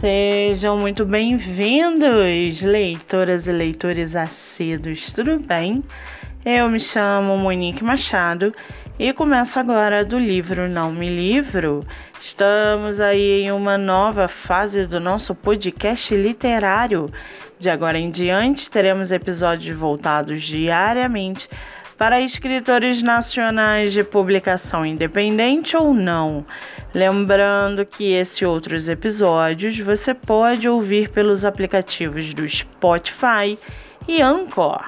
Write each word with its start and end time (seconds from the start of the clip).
Sejam 0.00 0.78
muito 0.78 1.04
bem-vindos, 1.04 2.62
leitoras 2.62 3.46
e 3.46 3.52
leitores 3.52 4.16
assíduos, 4.16 5.12
tudo 5.12 5.38
bem? 5.38 5.84
Eu 6.42 6.70
me 6.70 6.80
chamo 6.80 7.36
Monique 7.36 7.84
Machado 7.84 8.50
e 8.98 9.12
começo 9.12 9.60
agora 9.60 10.02
do 10.02 10.18
livro 10.18 10.70
Não 10.70 10.90
Me 10.90 11.10
Livro. 11.10 11.84
Estamos 12.18 12.98
aí 12.98 13.42
em 13.42 13.52
uma 13.52 13.76
nova 13.76 14.26
fase 14.26 14.86
do 14.86 14.98
nosso 14.98 15.34
podcast 15.34 16.16
literário. 16.16 17.12
De 17.58 17.68
agora 17.68 17.98
em 17.98 18.10
diante, 18.10 18.70
teremos 18.70 19.12
episódios 19.12 19.76
voltados 19.76 20.42
diariamente 20.42 21.46
para 22.00 22.18
escritores 22.18 23.02
nacionais 23.02 23.92
de 23.92 24.02
publicação 24.02 24.86
independente 24.86 25.76
ou 25.76 25.92
não. 25.92 26.46
Lembrando 26.94 27.84
que 27.84 28.14
esses 28.14 28.40
outros 28.40 28.88
episódios 28.88 29.78
você 29.78 30.14
pode 30.14 30.66
ouvir 30.66 31.10
pelos 31.10 31.44
aplicativos 31.44 32.32
do 32.32 32.48
Spotify 32.48 33.58
e 34.08 34.22
Anchor. 34.22 34.82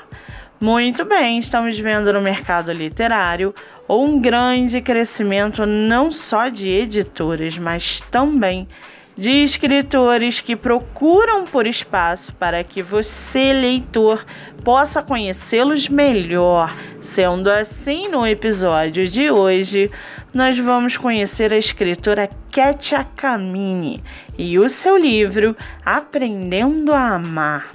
Muito 0.59 1.05
bem, 1.05 1.39
estamos 1.39 1.79
vendo 1.79 2.11
no 2.15 2.23
mercado 2.23 2.73
literário 2.73 3.55
um 3.87 4.19
grande 4.19 4.81
crescimento 4.81 5.67
não 5.67 6.11
só 6.11 6.49
de 6.49 6.67
editoras, 6.67 7.59
mas 7.59 8.01
também 8.11 8.67
de 8.67 8.73
escritores 9.17 10.41
que 10.41 10.57
procuram 10.57 11.45
por 11.45 11.67
espaço 11.67 12.33
para 12.35 12.65
que 12.65 12.83
você, 12.83 13.53
leitor, 13.53 14.25
possa 14.65 15.03
conhecê-los 15.03 15.89
melhor. 15.89 16.75
Sendo 17.03 17.51
assim, 17.51 18.09
no 18.09 18.27
episódio 18.27 19.07
de 19.07 19.31
hoje, 19.31 19.91
nós 20.33 20.59
vamos 20.59 20.97
conhecer 20.97 21.53
a 21.53 21.59
escritora 21.59 22.31
Ketia 22.51 23.05
Kamini 23.17 24.03
e 24.39 24.59
o 24.59 24.69
seu 24.71 24.97
livro 24.97 25.55
Aprendendo 25.85 26.93
a 26.93 27.15
Amar. 27.17 27.71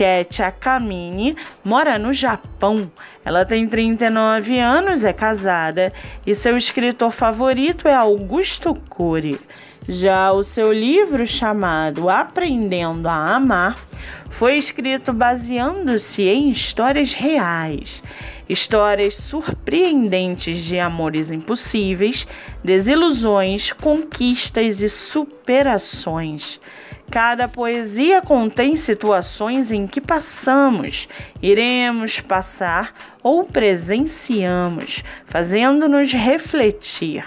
Ketia 0.00 0.50
Kamini 0.50 1.36
mora 1.62 1.98
no 1.98 2.10
Japão. 2.14 2.90
Ela 3.22 3.44
tem 3.44 3.68
39 3.68 4.58
anos, 4.58 5.04
é 5.04 5.12
casada 5.12 5.92
e 6.26 6.34
seu 6.34 6.56
escritor 6.56 7.12
favorito 7.12 7.86
é 7.86 7.92
Augusto 7.92 8.74
Cury. 8.88 9.38
Já 9.86 10.32
o 10.32 10.42
seu 10.42 10.72
livro 10.72 11.26
chamado 11.26 12.08
Aprendendo 12.08 13.08
a 13.08 13.34
Amar 13.34 13.76
foi 14.30 14.56
escrito 14.56 15.12
baseando-se 15.12 16.22
em 16.22 16.48
histórias 16.48 17.12
reais, 17.12 18.02
histórias 18.48 19.16
surpreendentes 19.16 20.64
de 20.64 20.78
amores 20.78 21.30
impossíveis, 21.30 22.26
desilusões, 22.64 23.70
conquistas 23.74 24.80
e 24.80 24.88
superações. 24.88 26.58
Cada 27.10 27.48
poesia 27.48 28.22
contém 28.22 28.76
situações 28.76 29.72
em 29.72 29.84
que 29.84 30.00
passamos, 30.00 31.08
iremos 31.42 32.20
passar 32.20 32.94
ou 33.20 33.42
presenciamos, 33.42 35.02
fazendo-nos 35.26 36.12
refletir. 36.12 37.24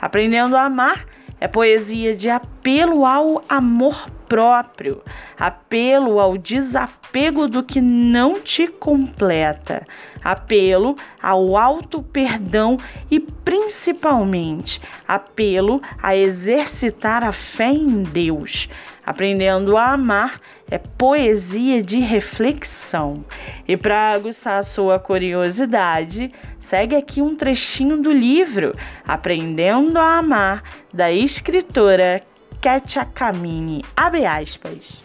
Aprendendo 0.00 0.56
a 0.56 0.64
amar 0.64 1.06
é 1.40 1.46
poesia 1.46 2.14
de 2.14 2.28
apelo 2.28 3.06
ao 3.06 3.44
amor 3.48 4.10
próprio, 4.30 5.02
apelo 5.36 6.20
ao 6.20 6.38
desapego 6.38 7.48
do 7.48 7.64
que 7.64 7.80
não 7.80 8.34
te 8.34 8.68
completa, 8.68 9.84
apelo 10.22 10.94
ao 11.20 11.56
auto 11.56 12.00
perdão 12.00 12.76
e 13.10 13.18
principalmente 13.18 14.80
apelo 15.06 15.82
a 16.00 16.14
exercitar 16.14 17.24
a 17.24 17.32
fé 17.32 17.72
em 17.72 18.04
Deus. 18.04 18.68
Aprendendo 19.04 19.76
a 19.76 19.94
amar 19.94 20.40
é 20.70 20.78
poesia 20.78 21.82
de 21.82 21.98
reflexão. 21.98 23.24
E 23.66 23.76
para 23.76 24.12
aguçar 24.12 24.58
a 24.60 24.62
sua 24.62 25.00
curiosidade, 25.00 26.32
segue 26.60 26.94
aqui 26.94 27.20
um 27.20 27.34
trechinho 27.34 28.00
do 28.00 28.12
livro 28.12 28.72
Aprendendo 29.04 29.98
a 29.98 30.18
Amar, 30.18 30.62
da 30.94 31.10
escritora 31.10 32.22
Ketia 32.60 33.04
Kamini. 33.06 33.82
Abre 33.96 34.26
aspas. 34.26 35.00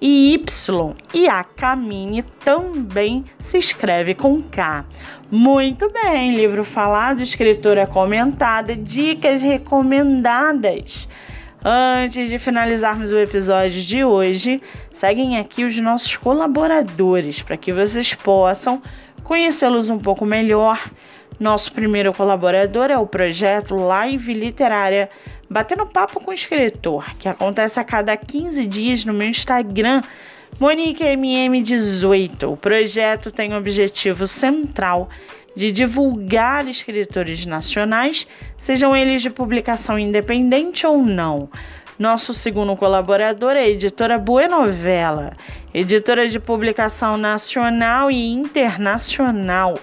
e 0.00 0.34
Y 0.34 0.94
e 1.12 1.28
a 1.28 1.44
Camine 1.44 2.22
também 2.44 3.24
se 3.38 3.58
escreve 3.58 4.14
com 4.14 4.42
K. 4.42 4.84
Muito 5.30 5.90
bem, 5.90 6.34
livro 6.34 6.64
falado, 6.64 7.22
escritora 7.22 7.86
comentada, 7.86 8.74
dicas 8.76 9.42
recomendadas. 9.42 11.08
Antes 11.64 12.28
de 12.28 12.38
finalizarmos 12.38 13.10
o 13.10 13.18
episódio 13.18 13.80
de 13.80 14.04
hoje, 14.04 14.60
seguem 14.92 15.38
aqui 15.38 15.64
os 15.64 15.76
nossos 15.78 16.14
colaboradores 16.16 17.40
para 17.40 17.56
que 17.56 17.72
vocês 17.72 18.12
possam 18.12 18.82
conhecê-los 19.22 19.88
um 19.88 19.98
pouco 19.98 20.26
melhor. 20.26 20.78
Nosso 21.40 21.72
primeiro 21.72 22.12
colaborador 22.12 22.90
é 22.90 22.98
o 22.98 23.06
projeto 23.06 23.74
Live 23.74 24.32
Literária 24.34 25.08
Batendo 25.54 25.86
Papo 25.86 26.18
com 26.18 26.32
o 26.32 26.34
Escritor, 26.34 27.16
que 27.16 27.28
acontece 27.28 27.78
a 27.78 27.84
cada 27.84 28.16
15 28.16 28.66
dias 28.66 29.04
no 29.04 29.14
meu 29.14 29.28
Instagram, 29.28 30.00
MoniqueMM18. 30.60 32.50
O 32.50 32.56
projeto 32.56 33.30
tem 33.30 33.54
o 33.54 33.56
objetivo 33.56 34.26
central 34.26 35.08
de 35.54 35.70
divulgar 35.70 36.66
escritores 36.66 37.46
nacionais, 37.46 38.26
sejam 38.58 38.96
eles 38.96 39.22
de 39.22 39.30
publicação 39.30 39.96
independente 39.96 40.84
ou 40.88 40.98
não. 40.98 41.48
Nosso 41.96 42.34
segundo 42.34 42.74
colaborador 42.74 43.52
é 43.52 43.60
a 43.60 43.68
editora 43.68 44.18
Buenovela, 44.18 45.34
editora 45.72 46.26
de 46.26 46.40
publicação 46.40 47.16
nacional 47.16 48.10
e 48.10 48.26
internacional. 48.26 49.74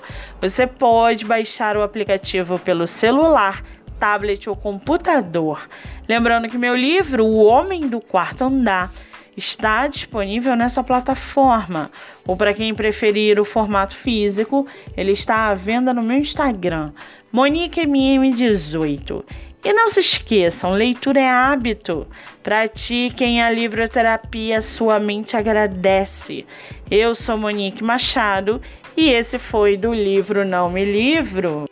Você 0.41 0.67
pode 0.67 1.23
baixar 1.23 1.77
o 1.77 1.81
aplicativo 1.81 2.59
pelo 2.59 2.85
celular, 2.85 3.63
tablet 4.01 4.49
ou 4.49 4.55
computador. 4.55 5.69
Lembrando 6.09 6.49
que 6.49 6.57
meu 6.57 6.75
livro, 6.75 7.23
O 7.23 7.45
Homem 7.45 7.87
do 7.87 8.01
Quarto 8.01 8.43
Andar, 8.43 8.91
está 9.37 9.85
disponível 9.85 10.55
nessa 10.55 10.83
plataforma. 10.83 11.91
Ou 12.27 12.35
para 12.35 12.53
quem 12.53 12.73
preferir 12.73 13.39
o 13.39 13.45
formato 13.45 13.95
físico, 13.95 14.65
ele 14.97 15.11
está 15.11 15.49
à 15.49 15.53
venda 15.53 15.93
no 15.93 16.01
meu 16.01 16.17
Instagram, 16.17 16.91
MoniqueMM18. 17.31 19.23
E 19.63 19.71
não 19.71 19.91
se 19.91 19.99
esqueçam, 19.99 20.71
leitura 20.71 21.19
é 21.19 21.29
hábito. 21.29 22.07
Pratiquem 22.41 23.43
a 23.43 23.51
livroterapia, 23.51 24.59
sua 24.59 24.99
mente 24.99 25.37
agradece. 25.37 26.47
Eu 26.89 27.13
sou 27.13 27.37
Monique 27.37 27.83
Machado 27.83 28.59
e 28.97 29.11
esse 29.11 29.37
foi 29.37 29.77
do 29.77 29.93
livro 29.93 30.43
Não 30.43 30.67
Me 30.67 30.83
Livro. 30.83 31.70